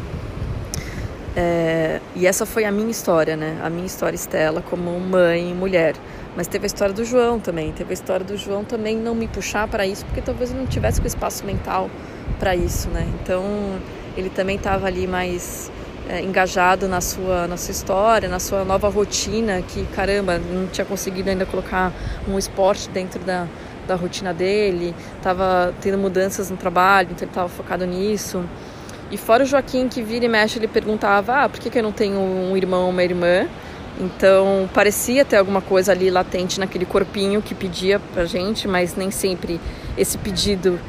É, 1.37 2.01
e 2.15 2.27
essa 2.27 2.47
foi 2.47 2.65
a 2.65 2.71
minha 2.71 2.91
história, 2.91 3.37
né? 3.37 3.59
A 3.63 3.69
minha 3.69 3.87
história, 3.87 4.15
Estela, 4.15 4.63
como 4.63 4.99
mãe 5.01 5.51
e 5.51 5.55
mulher. 5.55 5.95
Mas 6.37 6.47
teve 6.47 6.65
a 6.65 6.67
história 6.67 6.95
do 6.95 7.05
João 7.05 7.41
também. 7.41 7.73
Teve 7.73 7.91
a 7.91 7.95
história 7.95 8.25
do 8.25 8.37
João 8.37 8.65
também 8.65 8.97
não 8.97 9.15
me 9.15 9.27
puxar 9.27 9.67
para 9.69 9.87
isso, 9.87 10.05
porque 10.07 10.21
talvez 10.21 10.53
eu 10.53 10.57
não 10.57 10.67
tivesse 10.67 11.01
o 11.01 11.07
espaço 11.07 11.45
mental 11.45 11.91
para 12.39 12.55
isso, 12.55 12.89
né? 12.89 13.07
Então 13.23 13.45
ele 14.17 14.31
também 14.31 14.57
estava 14.57 14.87
ali 14.87 15.07
mais 15.07 15.71
é, 16.09 16.21
engajado 16.21 16.89
na 16.89 17.01
sua, 17.01 17.47
na 17.47 17.57
sua 17.57 17.73
história, 17.73 18.29
na 18.29 18.39
sua 18.39 18.65
nova 18.65 18.89
rotina, 18.89 19.63
que 19.63 19.85
caramba, 19.87 20.39
não 20.39 20.67
tinha 20.67 20.85
conseguido 20.85 21.31
ainda 21.31 21.47
colocar 21.47 21.93
um 22.29 22.39
esporte 22.39 22.89
dentro 22.91 23.21
da, 23.21 23.47
da 23.87 23.95
rotina 23.95 24.33
dele, 24.33 24.95
estava 25.17 25.75
tendo 25.81 25.99
mudanças 25.99 26.51
no 26.51 26.57
trabalho, 26.57 27.09
então 27.11 27.25
ele 27.25 27.31
estava 27.31 27.49
focado 27.49 27.87
nisso. 27.87 28.45
E 29.11 29.17
fora 29.17 29.45
o 29.45 29.47
Joaquim, 29.47 29.89
que 29.89 30.03
vira 30.03 30.25
e 30.25 30.29
mexe, 30.29 30.59
ele 30.59 30.69
perguntava: 30.69 31.45
ah, 31.45 31.49
por 31.49 31.61
que, 31.61 31.71
que 31.71 31.79
eu 31.79 31.83
não 31.83 31.93
tenho 31.93 32.19
um 32.19 32.57
irmão 32.57 32.85
ou 32.85 32.91
uma 32.91 33.03
irmã? 33.03 33.47
Então 34.01 34.69
parecia 34.75 35.25
ter 35.25 35.37
alguma 35.37 35.61
coisa 35.61 35.93
ali 35.93 36.11
latente 36.11 36.59
naquele 36.59 36.85
corpinho 36.85 37.41
que 37.41 37.55
pedia 37.55 38.01
pra 38.13 38.25
gente, 38.25 38.67
mas 38.67 38.97
nem 38.97 39.11
sempre 39.11 39.61
esse 39.97 40.19
pedido 40.19 40.81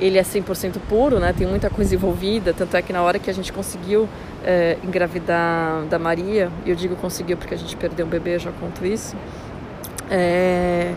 ele 0.00 0.18
é 0.18 0.22
100% 0.22 0.74
puro, 0.88 1.18
né? 1.18 1.32
Tem 1.36 1.46
muita 1.46 1.70
coisa 1.70 1.94
envolvida, 1.94 2.52
tanto 2.52 2.76
é 2.76 2.82
que 2.82 2.92
na 2.92 3.02
hora 3.02 3.18
que 3.18 3.30
a 3.30 3.34
gente 3.34 3.52
conseguiu 3.52 4.08
é, 4.44 4.76
engravidar 4.82 5.84
da 5.84 5.98
Maria, 5.98 6.50
e 6.64 6.70
eu 6.70 6.76
digo 6.76 6.96
conseguiu 6.96 7.36
porque 7.36 7.54
a 7.54 7.58
gente 7.58 7.76
perdeu 7.76 8.06
um 8.06 8.08
bebê, 8.08 8.38
já 8.38 8.50
conto 8.52 8.84
isso, 8.84 9.16
é, 10.10 10.92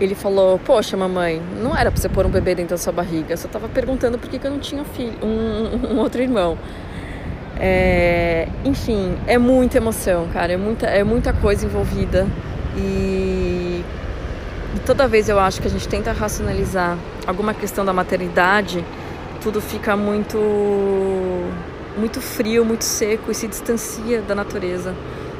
ele 0.00 0.14
falou, 0.14 0.58
poxa 0.58 0.96
mamãe, 0.96 1.42
não 1.60 1.76
era 1.76 1.90
pra 1.90 2.00
você 2.00 2.08
pôr 2.08 2.24
um 2.26 2.30
bebê 2.30 2.54
dentro 2.54 2.70
da 2.70 2.78
sua 2.78 2.92
barriga, 2.92 3.32
eu 3.32 3.36
só 3.36 3.48
tava 3.48 3.68
perguntando 3.68 4.18
por 4.18 4.28
que, 4.28 4.38
que 4.38 4.46
eu 4.46 4.50
não 4.50 4.58
tinha 4.58 4.84
filho, 4.84 5.12
um, 5.22 5.94
um 5.94 5.98
outro 5.98 6.22
irmão. 6.22 6.56
É, 7.62 8.48
enfim, 8.64 9.18
é 9.26 9.36
muita 9.36 9.76
emoção, 9.76 10.26
cara, 10.32 10.52
é 10.54 10.56
muita, 10.56 10.86
é 10.86 11.04
muita 11.04 11.32
coisa 11.34 11.66
envolvida 11.66 12.26
e 12.74 13.84
toda 14.86 15.06
vez 15.06 15.28
eu 15.28 15.38
acho 15.38 15.60
que 15.60 15.68
a 15.68 15.70
gente 15.70 15.86
tenta 15.86 16.10
racionalizar 16.12 16.96
alguma 17.26 17.52
questão 17.52 17.84
da 17.84 17.92
maternidade, 17.92 18.82
tudo 19.42 19.60
fica 19.60 19.96
muito 19.96 20.38
muito 22.00 22.20
frio, 22.20 22.64
muito 22.64 22.84
seco 22.84 23.30
e 23.30 23.34
se 23.34 23.46
distancia 23.46 24.22
da 24.22 24.34
natureza, 24.34 24.94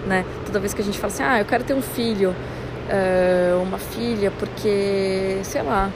né? 0.07 0.25
Toda 0.47 0.61
vez 0.61 0.75
que 0.75 0.83
a 0.83 0.85
gente 0.85 0.99
fala 0.99 1.13
assim, 1.13 1.23
ah, 1.23 1.39
eu 1.39 1.45
quero 1.45 1.65
ter 1.65 1.75
um 1.75 1.83
filho, 1.83 2.31
uh, 2.31 3.63
uma 3.63 3.79
filha, 3.79 4.31
porque, 4.39 5.39
sei 5.43 5.63
lá, 5.63 5.91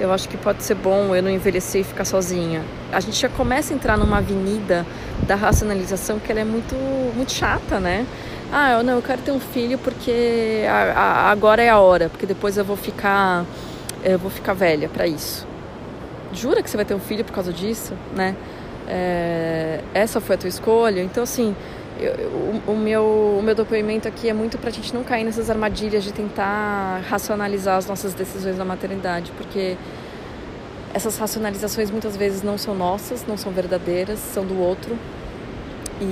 eu 0.00 0.12
acho 0.12 0.28
que 0.28 0.36
pode 0.36 0.62
ser 0.62 0.74
bom 0.74 1.14
eu 1.14 1.22
não 1.22 1.30
envelhecer 1.30 1.82
e 1.82 1.84
ficar 1.84 2.04
sozinha. 2.04 2.62
A 2.90 3.00
gente 3.00 3.20
já 3.20 3.28
começa 3.28 3.72
a 3.72 3.76
entrar 3.76 3.96
numa 3.96 4.18
avenida 4.18 4.86
da 5.26 5.34
racionalização 5.34 6.18
que 6.18 6.30
ela 6.32 6.40
é 6.40 6.44
muito, 6.44 6.74
muito 7.14 7.32
chata, 7.32 7.78
né? 7.78 8.06
ah, 8.52 8.72
eu, 8.72 8.82
não, 8.84 8.94
eu 8.94 9.02
quero 9.02 9.22
ter 9.22 9.32
um 9.32 9.40
filho 9.40 9.78
porque 9.78 10.64
a, 10.68 10.92
a, 10.92 11.30
agora 11.30 11.62
é 11.62 11.68
a 11.68 11.78
hora, 11.78 12.08
porque 12.08 12.26
depois 12.26 12.56
eu 12.56 12.64
vou 12.64 12.76
ficar, 12.76 13.44
eu 14.04 14.18
vou 14.18 14.30
ficar 14.30 14.52
velha 14.54 14.88
para 14.88 15.06
isso. 15.06 15.46
Jura 16.32 16.62
que 16.62 16.70
você 16.70 16.76
vai 16.76 16.86
ter 16.86 16.94
um 16.94 17.00
filho 17.00 17.24
por 17.24 17.32
causa 17.32 17.52
disso, 17.52 17.94
né? 18.14 18.36
É, 18.88 19.80
essa 19.94 20.20
foi 20.20 20.36
a 20.36 20.38
tua 20.38 20.48
escolha. 20.48 21.02
Então, 21.02 21.22
assim, 21.22 21.54
eu, 21.98 22.12
o, 22.66 22.72
o, 22.72 22.76
meu, 22.76 23.36
o 23.38 23.42
meu 23.42 23.54
depoimento 23.54 24.06
aqui 24.06 24.28
é 24.28 24.32
muito 24.32 24.58
para 24.58 24.68
a 24.70 24.72
gente 24.72 24.94
não 24.94 25.02
cair 25.02 25.24
nessas 25.24 25.48
armadilhas 25.48 26.04
de 26.04 26.12
tentar 26.12 27.02
racionalizar 27.08 27.76
as 27.76 27.86
nossas 27.86 28.14
decisões 28.14 28.58
na 28.58 28.64
maternidade, 28.64 29.32
porque 29.36 29.76
essas 30.92 31.18
racionalizações 31.18 31.90
muitas 31.90 32.16
vezes 32.16 32.42
não 32.42 32.56
são 32.56 32.74
nossas, 32.74 33.26
não 33.26 33.36
são 33.36 33.52
verdadeiras, 33.52 34.18
são 34.18 34.44
do 34.44 34.58
outro. 34.58 34.96
E, 36.00 36.04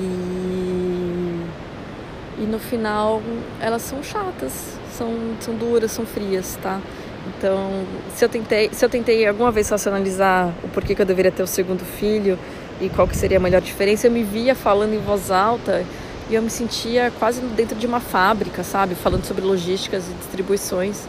e 2.39 2.47
no 2.49 2.59
final 2.59 3.21
elas 3.61 3.83
são 3.83 4.03
chatas, 4.03 4.79
são, 4.93 5.15
são 5.41 5.55
duras, 5.55 5.91
são 5.91 6.07
frias, 6.07 6.59
tá? 6.63 6.81
Então, 7.27 7.85
se 8.15 8.25
eu 8.25 8.29
tentei, 8.29 8.71
se 8.73 8.85
eu 8.85 8.89
tentei 8.89 9.27
alguma 9.27 9.51
vez 9.51 9.69
racionalizar 9.69 10.53
o 10.63 10.69
porquê 10.69 10.95
que 10.95 11.03
eu 11.03 11.07
deveria 11.07 11.33
ter 11.33 11.43
o 11.43 11.47
segundo 11.47 11.85
filho, 11.85 12.39
e 12.81 12.89
qual 12.89 13.07
que 13.07 13.17
seria 13.17 13.39
a 13.39 13.41
melhor 13.41 13.61
diferença, 13.61 14.07
eu 14.07 14.11
me 14.11 14.23
via 14.23 14.55
falando 14.55 14.95
em 14.95 14.99
voz 14.99 15.31
alta 15.31 15.85
e 16.29 16.35
eu 16.35 16.43
me 16.43 16.51
sentia 16.51 17.13
quase 17.19 17.41
dentro 17.41 17.77
de 17.77 17.87
uma 17.87 18.01
fábrica, 18.01 18.63
sabe? 18.63 18.95
Falando 18.95 19.25
sobre 19.25 19.45
logísticas 19.45 20.09
e 20.09 20.13
distribuições. 20.15 21.07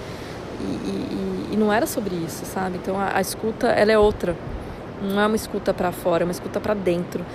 E, 0.60 0.64
e, 0.64 1.50
e 1.54 1.58
não 1.58 1.72
era 1.72 1.88
sobre 1.88 2.16
isso, 2.16 2.46
sabe? 2.46 2.78
Então 2.82 3.00
a, 3.00 3.18
a, 3.18 3.22
escuta, 3.22 3.68
ela 3.68 3.92
é 3.92 3.98
outra. 3.98 4.36
Não 5.02 5.20
é 5.20 5.26
uma 5.26 5.36
escuta 5.36 5.74
para 5.74 5.92
fora, 5.92 6.24
é 6.24 6.26
uma 6.26 6.32
escuta 6.32 6.60
para 6.60 6.74
dentro. 6.74 7.26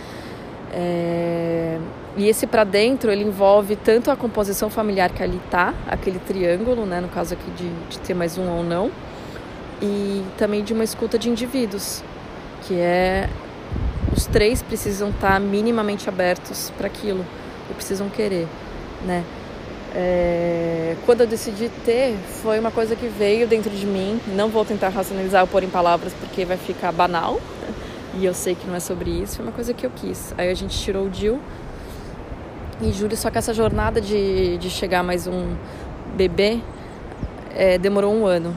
É... 0.72 1.78
E 2.16 2.28
esse 2.28 2.46
para 2.46 2.64
dentro, 2.64 3.10
ele 3.10 3.24
envolve 3.24 3.76
tanto 3.76 4.10
a 4.10 4.16
composição 4.16 4.68
familiar 4.68 5.10
que 5.10 5.22
ali 5.22 5.40
tá, 5.50 5.74
aquele 5.88 6.18
triângulo, 6.18 6.84
né? 6.84 7.00
No 7.00 7.08
caso 7.08 7.34
aqui 7.34 7.50
de, 7.52 7.68
de 7.88 7.98
ter 8.00 8.14
mais 8.14 8.36
um 8.36 8.48
ou 8.48 8.62
não. 8.62 8.90
E 9.80 10.22
também 10.36 10.62
de 10.62 10.74
uma 10.74 10.84
escuta 10.84 11.18
de 11.18 11.30
indivíduos, 11.30 12.02
que 12.62 12.74
é 12.74 13.28
os 14.20 14.26
três 14.26 14.60
precisam 14.62 15.08
estar 15.08 15.40
minimamente 15.40 16.06
abertos 16.06 16.70
para 16.76 16.86
aquilo 16.86 17.24
e 17.70 17.72
precisam 17.72 18.10
querer, 18.10 18.46
né? 19.06 19.24
É, 19.94 20.94
quando 21.06 21.22
eu 21.22 21.26
decidi 21.26 21.70
ter, 21.86 22.14
foi 22.42 22.58
uma 22.60 22.70
coisa 22.70 22.94
que 22.94 23.08
veio 23.08 23.48
dentro 23.48 23.70
de 23.70 23.86
mim. 23.86 24.20
Não 24.36 24.50
vou 24.50 24.62
tentar 24.62 24.90
racionalizar 24.90 25.40
ou 25.40 25.48
pôr 25.48 25.62
em 25.62 25.70
palavras 25.70 26.12
porque 26.12 26.44
vai 26.44 26.56
ficar 26.56 26.92
banal. 26.92 27.40
E 28.12 28.24
eu 28.24 28.34
sei 28.34 28.56
que 28.56 28.66
não 28.66 28.74
é 28.74 28.80
sobre 28.80 29.08
isso. 29.08 29.36
Foi 29.36 29.44
uma 29.44 29.52
coisa 29.52 29.72
que 29.72 29.86
eu 29.86 29.90
quis. 29.94 30.34
Aí 30.36 30.50
a 30.50 30.54
gente 30.54 30.76
tirou 30.76 31.06
o 31.06 31.14
Jill 31.14 31.40
e 32.82 32.90
Júlio. 32.90 33.16
Só 33.16 33.30
que 33.30 33.38
essa 33.38 33.54
jornada 33.54 34.00
de, 34.00 34.58
de 34.58 34.68
chegar 34.68 35.04
mais 35.04 35.28
um 35.28 35.54
bebê 36.16 36.58
é, 37.54 37.78
demorou 37.78 38.12
um 38.12 38.26
ano. 38.26 38.52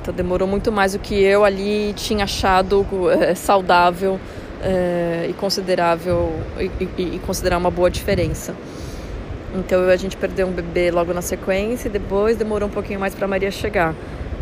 Então 0.00 0.12
demorou 0.12 0.48
muito 0.48 0.72
mais 0.72 0.94
do 0.94 0.98
que 0.98 1.14
eu 1.14 1.44
ali 1.44 1.92
tinha 1.92 2.24
achado 2.24 2.84
é, 3.08 3.36
saudável 3.36 4.18
é, 4.62 5.26
e 5.28 5.32
considerável 5.32 6.32
e, 6.58 6.70
e, 6.80 7.16
e, 7.16 7.18
considerar 7.26 7.58
uma 7.58 7.70
boa 7.70 7.90
diferença. 7.90 8.54
Então 9.54 9.88
a 9.88 9.96
gente 9.96 10.16
perdeu 10.16 10.46
um 10.46 10.52
bebê 10.52 10.90
logo 10.90 11.12
na 11.12 11.20
sequência 11.20 11.88
e 11.88 11.90
depois 11.90 12.36
demorou 12.36 12.68
um 12.68 12.72
pouquinho 12.72 13.00
mais 13.00 13.14
para 13.14 13.26
Maria 13.26 13.50
chegar. 13.50 13.94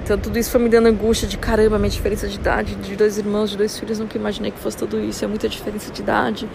Então 0.04 0.16
tudo 0.18 0.38
isso 0.38 0.50
foi 0.50 0.60
me 0.60 0.68
dando 0.68 0.86
angústia 0.86 1.26
de 1.26 1.36
caramba, 1.36 1.78
minha 1.78 1.90
diferença 1.90 2.28
de 2.28 2.36
idade, 2.36 2.74
de 2.76 2.94
dois 2.96 3.18
irmãos, 3.18 3.50
de 3.50 3.56
dois 3.56 3.78
filhos, 3.78 3.98
nunca 3.98 4.16
imaginei 4.16 4.50
que 4.50 4.58
fosse 4.58 4.76
tudo 4.76 5.00
isso, 5.00 5.24
é 5.24 5.28
muita 5.28 5.48
diferença 5.48 5.90
de 5.90 6.00
idade. 6.00 6.48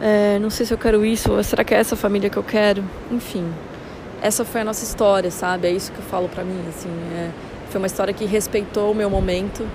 É, 0.00 0.38
não 0.40 0.50
sei 0.50 0.66
se 0.66 0.74
eu 0.74 0.78
quero 0.78 1.04
isso, 1.04 1.32
ou 1.32 1.42
será 1.44 1.62
que 1.62 1.74
é 1.74 1.78
essa 1.78 1.94
família 1.94 2.28
que 2.28 2.36
eu 2.36 2.42
quero? 2.42 2.82
Enfim, 3.10 3.46
essa 4.20 4.44
foi 4.44 4.62
a 4.62 4.64
nossa 4.64 4.84
história, 4.84 5.30
sabe? 5.30 5.68
É 5.68 5.70
isso 5.70 5.92
que 5.92 5.98
eu 5.98 6.04
falo 6.04 6.28
para 6.28 6.42
mim, 6.42 6.60
assim, 6.68 6.88
é, 7.14 7.30
foi 7.70 7.80
uma 7.80 7.86
história 7.86 8.12
que 8.12 8.24
respeitou 8.24 8.90
o 8.90 8.94
meu 8.94 9.08
momento, 9.08 9.66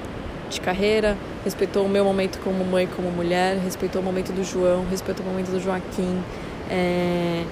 de 0.50 0.62
carreira, 0.62 1.18
respeitou 1.44 1.86
o 1.86 1.90
meu 1.90 2.04
momento 2.04 2.40
como 2.44 2.64
mãe, 2.64 2.88
como 2.88 3.12
mulher, 3.12 3.58
respeitou 3.58 4.02
o 4.02 4.06
momento 4.06 4.32
do 4.32 4.44
João, 4.44 4.86
respeitou 4.90 5.26
o 5.26 5.30
momento 5.30 5.50
do 5.50 5.60
Joaquim. 5.60 6.22
É, 6.70 7.44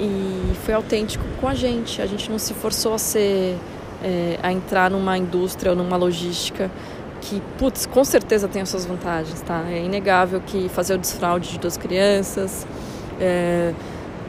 e 0.00 0.54
foi 0.64 0.74
autêntico 0.74 1.24
com 1.40 1.48
a 1.48 1.54
gente. 1.54 2.00
A 2.00 2.06
gente 2.06 2.30
não 2.30 2.38
se 2.38 2.54
forçou 2.54 2.94
a 2.94 2.98
ser, 2.98 3.56
é, 4.02 4.38
a 4.42 4.52
entrar 4.52 4.90
numa 4.90 5.16
indústria 5.16 5.70
ou 5.70 5.76
numa 5.76 5.96
logística 5.96 6.70
que, 7.20 7.40
putz, 7.56 7.86
com 7.86 8.04
certeza 8.04 8.48
tem 8.48 8.62
as 8.62 8.68
suas 8.68 8.84
vantagens, 8.84 9.40
tá? 9.42 9.64
É 9.70 9.82
inegável 9.82 10.40
que 10.44 10.68
fazer 10.68 10.94
o 10.94 10.98
desfraude 10.98 11.50
de 11.50 11.58
duas 11.58 11.76
crianças, 11.76 12.66
é, 13.20 13.72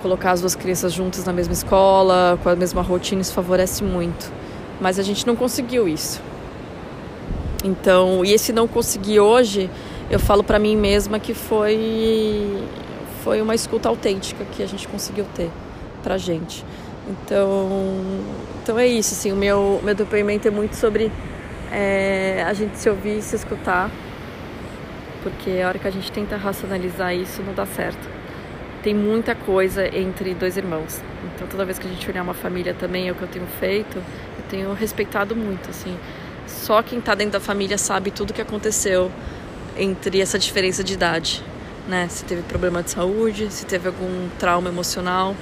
colocar 0.01 0.31
as 0.31 0.41
duas 0.41 0.55
crianças 0.55 0.93
juntas 0.93 1.25
na 1.25 1.33
mesma 1.33 1.53
escola, 1.53 2.37
com 2.43 2.49
a 2.49 2.55
mesma 2.55 2.81
rotina, 2.81 3.21
isso 3.21 3.33
favorece 3.33 3.83
muito. 3.83 4.31
Mas 4.79 4.99
a 4.99 5.03
gente 5.03 5.25
não 5.25 5.35
conseguiu 5.35 5.87
isso. 5.87 6.21
Então, 7.63 8.25
e 8.25 8.33
esse 8.33 8.51
não 8.51 8.67
conseguir 8.67 9.21
hoje, 9.21 9.69
eu 10.11 10.19
falo 10.19 10.43
para 10.43 10.59
mim 10.59 10.75
mesma 10.75 11.17
que 11.19 11.33
foi 11.33 12.61
foi 13.23 13.41
uma 13.41 13.55
escuta 13.55 13.87
autêntica 13.87 14.43
que 14.43 14.61
a 14.61 14.67
gente 14.67 14.85
conseguiu 14.85 15.25
ter 15.33 15.49
pra 16.03 16.17
gente. 16.17 16.65
Então, 17.07 17.87
então 18.61 18.77
é 18.77 18.85
isso, 18.85 19.13
assim, 19.13 19.31
o 19.31 19.35
meu, 19.35 19.79
meu 19.81 19.95
depoimento 19.95 20.45
é 20.45 20.51
muito 20.51 20.75
sobre 20.75 21.09
é, 21.71 22.43
a 22.45 22.51
gente 22.53 22.77
se 22.77 22.89
ouvir 22.89 23.19
e 23.19 23.21
se 23.21 23.37
escutar, 23.37 23.89
porque 25.21 25.61
a 25.61 25.69
hora 25.69 25.79
que 25.79 25.87
a 25.87 25.91
gente 25.91 26.11
tenta 26.11 26.35
racionalizar 26.35 27.15
isso 27.15 27.41
não 27.41 27.53
dá 27.53 27.65
certo. 27.65 28.09
Tem 28.81 28.93
muita 28.93 29.33
coisa 29.33 29.87
entre 29.95 30.33
dois 30.33 30.57
irmãos. 30.57 31.01
Então 31.33 31.47
toda 31.47 31.63
vez 31.63 31.79
que 31.79 31.87
a 31.87 31.89
gente 31.89 32.09
olhar 32.09 32.23
uma 32.23 32.33
família 32.33 32.73
também, 32.73 33.07
é 33.07 33.11
o 33.13 33.15
que 33.15 33.21
eu 33.21 33.29
tenho 33.29 33.47
feito, 33.57 33.97
eu 33.97 34.43
tenho 34.49 34.73
respeitado 34.73 35.33
muito, 35.33 35.69
assim 35.69 35.97
só 36.61 36.81
quem 36.81 36.99
está 36.99 37.15
dentro 37.15 37.33
da 37.33 37.39
família 37.39 37.77
sabe 37.77 38.11
tudo 38.11 38.31
o 38.31 38.33
que 38.33 38.41
aconteceu 38.41 39.11
entre 39.77 40.21
essa 40.21 40.37
diferença 40.37 40.83
de 40.83 40.93
idade, 40.93 41.43
né? 41.87 42.07
Se 42.09 42.23
teve 42.23 42.41
problema 42.43 42.83
de 42.83 42.91
saúde, 42.91 43.51
se 43.51 43.65
teve 43.65 43.87
algum 43.87 44.29
trauma 44.39 44.69
emocional, 44.69 45.35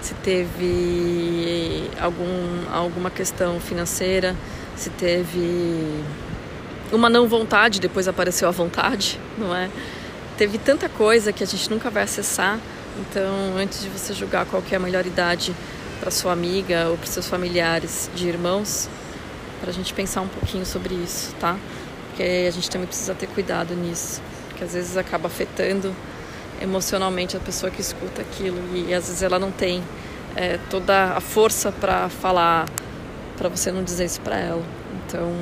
se 0.00 0.14
teve 0.14 1.90
algum, 2.00 2.70
alguma 2.72 3.10
questão 3.10 3.58
financeira, 3.58 4.36
se 4.76 4.90
teve 4.90 6.04
uma 6.92 7.08
não 7.08 7.26
vontade, 7.26 7.80
depois 7.80 8.06
apareceu 8.06 8.46
a 8.48 8.52
vontade, 8.52 9.18
não 9.36 9.54
é? 9.54 9.68
Teve 10.36 10.58
tanta 10.58 10.88
coisa 10.88 11.32
que 11.32 11.42
a 11.42 11.46
gente 11.46 11.70
nunca 11.70 11.90
vai 11.90 12.02
acessar. 12.02 12.60
Então, 12.98 13.56
antes 13.58 13.82
de 13.82 13.88
você 13.88 14.14
julgar 14.14 14.46
qual 14.46 14.62
é 14.70 14.76
a 14.76 14.78
melhor 14.78 15.06
idade 15.06 15.54
para 15.98 16.10
sua 16.10 16.32
amiga 16.32 16.88
ou 16.88 16.96
para 16.96 17.06
seus 17.06 17.26
familiares 17.26 18.10
de 18.14 18.28
irmãos, 18.28 18.88
para 19.60 19.70
a 19.70 19.72
gente 19.72 19.92
pensar 19.94 20.20
um 20.20 20.28
pouquinho 20.28 20.64
sobre 20.66 20.94
isso, 20.94 21.34
tá? 21.40 21.56
Porque 22.08 22.46
a 22.48 22.50
gente 22.50 22.70
também 22.70 22.86
precisa 22.86 23.14
ter 23.14 23.26
cuidado 23.26 23.74
nisso, 23.74 24.22
porque 24.48 24.64
às 24.64 24.72
vezes 24.72 24.96
acaba 24.96 25.26
afetando 25.28 25.94
emocionalmente 26.60 27.36
a 27.36 27.40
pessoa 27.40 27.70
que 27.70 27.80
escuta 27.80 28.22
aquilo 28.22 28.58
e 28.74 28.94
às 28.94 29.06
vezes 29.06 29.22
ela 29.22 29.38
não 29.38 29.50
tem 29.50 29.82
é, 30.34 30.58
toda 30.70 31.12
a 31.14 31.20
força 31.20 31.70
para 31.72 32.08
falar, 32.08 32.66
para 33.36 33.48
você 33.48 33.70
não 33.70 33.82
dizer 33.82 34.04
isso 34.04 34.20
para 34.20 34.36
ela. 34.36 34.62
Então 35.06 35.32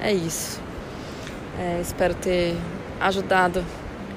é 0.00 0.12
isso. 0.12 0.60
É, 1.58 1.80
espero 1.80 2.14
ter 2.14 2.56
ajudado 3.00 3.64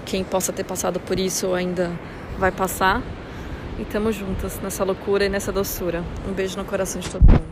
quem 0.05 0.23
possa 0.23 0.51
ter 0.51 0.63
passado 0.63 0.99
por 0.99 1.19
isso 1.19 1.47
ou 1.47 1.55
ainda 1.55 1.91
vai 2.37 2.51
passar. 2.51 3.01
E 3.77 3.83
estamos 3.83 4.15
juntas 4.15 4.59
nessa 4.61 4.83
loucura 4.83 5.25
e 5.25 5.29
nessa 5.29 5.51
doçura. 5.51 6.03
Um 6.27 6.33
beijo 6.33 6.57
no 6.57 6.65
coração 6.65 6.99
de 6.99 7.09
todo 7.09 7.21
mundo. 7.21 7.46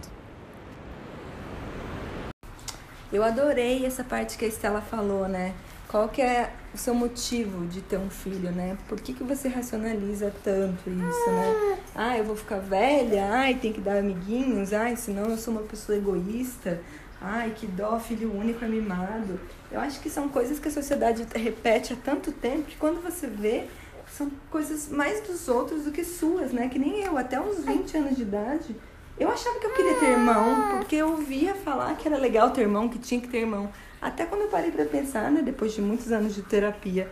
Eu 3.15 3.23
adorei 3.23 3.85
essa 3.85 4.03
parte 4.03 4.37
que 4.37 4.43
a 4.43 4.47
Estela 4.49 4.81
falou, 4.81 5.25
né? 5.25 5.53
Qual 5.87 6.09
que 6.09 6.21
é 6.21 6.51
o 6.73 6.77
seu 6.77 6.93
motivo 6.93 7.65
de 7.65 7.81
ter 7.81 7.97
um 7.97 8.09
filho, 8.09 8.51
né? 8.51 8.77
Por 8.89 8.99
que, 8.99 9.13
que 9.13 9.23
você 9.23 9.47
racionaliza 9.47 10.33
tanto 10.43 10.89
isso, 10.89 11.31
né? 11.31 11.79
Ah, 11.95 12.17
eu 12.17 12.25
vou 12.25 12.35
ficar 12.35 12.59
velha, 12.59 13.29
ai, 13.31 13.55
tem 13.55 13.71
que 13.71 13.79
dar 13.79 13.99
amiguinhos, 13.99 14.73
ai, 14.73 14.97
senão 14.97 15.29
eu 15.29 15.37
sou 15.37 15.53
uma 15.53 15.63
pessoa 15.63 15.97
egoísta, 15.97 16.81
ai, 17.21 17.53
que 17.55 17.65
dó, 17.65 17.97
filho 17.97 18.37
único 18.37 18.65
é 18.65 18.67
mimado. 18.67 19.39
Eu 19.71 19.79
acho 19.79 20.01
que 20.01 20.09
são 20.09 20.27
coisas 20.27 20.59
que 20.59 20.67
a 20.67 20.71
sociedade 20.71 21.25
repete 21.35 21.93
há 21.93 21.95
tanto 21.95 22.33
tempo 22.33 22.63
que 22.63 22.75
quando 22.75 23.01
você 23.01 23.27
vê, 23.27 23.63
são 24.11 24.29
coisas 24.51 24.89
mais 24.89 25.21
dos 25.21 25.47
outros 25.47 25.85
do 25.85 25.91
que 25.93 26.03
suas, 26.03 26.51
né? 26.51 26.67
Que 26.67 26.77
nem 26.77 27.01
eu, 27.01 27.17
até 27.17 27.39
uns 27.39 27.63
20 27.63 27.95
anos 27.95 28.17
de 28.17 28.23
idade, 28.23 28.75
eu 29.19 29.29
achava 29.29 29.59
que 29.59 29.65
eu 29.65 29.73
queria 29.73 29.95
ter 29.95 30.09
irmão, 30.11 30.77
porque 30.77 30.95
eu 30.95 31.11
ouvia 31.11 31.55
falar 31.55 31.95
que 31.95 32.07
era 32.07 32.17
legal 32.17 32.51
ter 32.51 32.61
irmão, 32.61 32.89
que 32.89 32.99
tinha 32.99 33.19
que 33.21 33.27
ter 33.27 33.39
irmão. 33.39 33.69
Até 34.01 34.25
quando 34.25 34.41
eu 34.41 34.47
parei 34.49 34.71
para 34.71 34.85
pensar, 34.85 35.31
né, 35.31 35.41
depois 35.41 35.73
de 35.73 35.81
muitos 35.81 36.11
anos 36.11 36.35
de 36.35 36.41
terapia, 36.41 37.09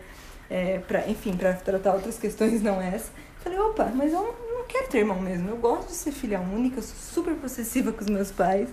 é, 0.50 0.78
pra, 0.78 1.08
enfim, 1.08 1.36
para 1.36 1.54
tratar 1.54 1.94
outras 1.94 2.18
questões, 2.18 2.62
não 2.62 2.80
essa, 2.80 3.10
falei, 3.42 3.58
opa, 3.58 3.90
mas 3.94 4.12
eu 4.12 4.36
não 4.52 4.64
quero 4.66 4.88
ter 4.88 4.98
irmão 4.98 5.20
mesmo. 5.20 5.48
Eu 5.48 5.56
gosto 5.56 5.88
de 5.88 5.94
ser 5.94 6.12
filha 6.12 6.40
única, 6.40 6.78
eu 6.78 6.82
sou 6.82 6.96
super 6.96 7.34
possessiva 7.34 7.92
com 7.92 8.00
os 8.02 8.10
meus 8.10 8.30
pais. 8.30 8.68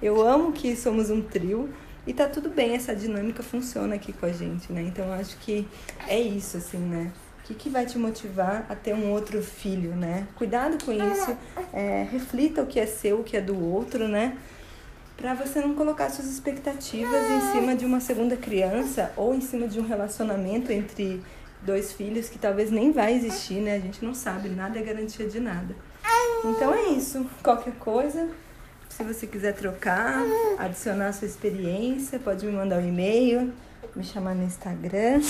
Eu 0.00 0.26
amo 0.26 0.52
que 0.52 0.76
somos 0.76 1.10
um 1.10 1.20
trio. 1.22 1.68
E 2.06 2.12
tá 2.12 2.28
tudo 2.28 2.48
bem, 2.48 2.76
essa 2.76 2.94
dinâmica 2.94 3.42
funciona 3.42 3.96
aqui 3.96 4.12
com 4.12 4.26
a 4.26 4.32
gente, 4.32 4.72
né? 4.72 4.80
Então 4.82 5.06
eu 5.06 5.12
acho 5.14 5.36
que 5.38 5.66
é 6.06 6.20
isso, 6.20 6.56
assim, 6.56 6.78
né? 6.78 7.10
O 7.46 7.48
que, 7.48 7.54
que 7.54 7.70
vai 7.70 7.86
te 7.86 7.96
motivar 7.96 8.66
a 8.68 8.74
ter 8.74 8.92
um 8.92 9.12
outro 9.12 9.40
filho, 9.40 9.94
né? 9.94 10.26
Cuidado 10.34 10.84
com 10.84 10.90
isso, 10.90 11.36
é, 11.72 12.04
reflita 12.10 12.60
o 12.60 12.66
que 12.66 12.80
é 12.80 12.86
seu, 12.86 13.20
o 13.20 13.22
que 13.22 13.36
é 13.36 13.40
do 13.40 13.56
outro, 13.56 14.08
né? 14.08 14.36
Para 15.16 15.32
você 15.32 15.60
não 15.60 15.76
colocar 15.76 16.10
suas 16.10 16.26
expectativas 16.26 17.30
em 17.30 17.52
cima 17.52 17.76
de 17.76 17.84
uma 17.84 18.00
segunda 18.00 18.36
criança 18.36 19.12
ou 19.16 19.32
em 19.32 19.40
cima 19.40 19.68
de 19.68 19.78
um 19.78 19.86
relacionamento 19.86 20.72
entre 20.72 21.22
dois 21.62 21.92
filhos 21.92 22.28
que 22.28 22.36
talvez 22.36 22.72
nem 22.72 22.90
vai 22.90 23.14
existir, 23.14 23.60
né? 23.60 23.76
A 23.76 23.80
gente 23.80 24.04
não 24.04 24.12
sabe, 24.12 24.48
nada 24.48 24.80
é 24.80 24.82
garantia 24.82 25.28
de 25.28 25.38
nada. 25.38 25.76
Então 26.44 26.74
é 26.74 26.88
isso. 26.90 27.24
Qualquer 27.44 27.74
coisa, 27.74 28.28
se 28.88 29.04
você 29.04 29.24
quiser 29.24 29.54
trocar, 29.54 30.20
adicionar 30.58 31.12
sua 31.12 31.28
experiência, 31.28 32.18
pode 32.18 32.44
me 32.44 32.50
mandar 32.50 32.78
um 32.78 32.88
e-mail, 32.88 33.52
me 33.94 34.02
chamar 34.02 34.34
no 34.34 34.42
Instagram. 34.42 35.20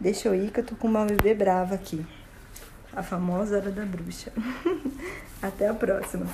Deixa 0.00 0.28
eu 0.28 0.34
ir 0.34 0.52
que 0.52 0.60
eu 0.60 0.64
tô 0.64 0.76
com 0.76 0.86
uma 0.86 1.04
bebê 1.04 1.34
brava 1.34 1.74
aqui. 1.74 2.06
A 2.92 3.02
famosa 3.02 3.56
hora 3.56 3.70
da 3.70 3.84
bruxa. 3.84 4.32
Até 5.42 5.68
a 5.68 5.74
próxima. 5.74 6.26